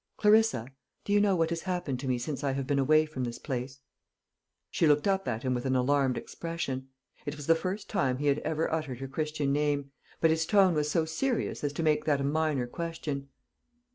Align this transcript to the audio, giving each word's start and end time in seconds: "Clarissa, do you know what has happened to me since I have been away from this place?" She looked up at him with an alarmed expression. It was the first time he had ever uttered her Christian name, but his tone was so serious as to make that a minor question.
"Clarissa, 0.17 0.67
do 1.05 1.13
you 1.13 1.21
know 1.21 1.35
what 1.35 1.51
has 1.51 1.61
happened 1.61 1.99
to 1.99 2.07
me 2.07 2.17
since 2.17 2.43
I 2.43 2.53
have 2.53 2.65
been 2.65 2.79
away 2.79 3.05
from 3.05 3.23
this 3.23 3.37
place?" 3.37 3.81
She 4.71 4.87
looked 4.87 5.07
up 5.07 5.27
at 5.27 5.43
him 5.43 5.53
with 5.53 5.63
an 5.67 5.75
alarmed 5.75 6.17
expression. 6.17 6.87
It 7.27 7.37
was 7.37 7.45
the 7.45 7.53
first 7.53 7.87
time 7.87 8.17
he 8.17 8.25
had 8.25 8.39
ever 8.39 8.67
uttered 8.73 8.97
her 8.99 9.07
Christian 9.07 9.53
name, 9.53 9.91
but 10.19 10.31
his 10.31 10.47
tone 10.47 10.73
was 10.73 10.89
so 10.89 11.05
serious 11.05 11.63
as 11.63 11.71
to 11.73 11.83
make 11.83 12.05
that 12.05 12.19
a 12.19 12.23
minor 12.23 12.65
question. 12.65 13.27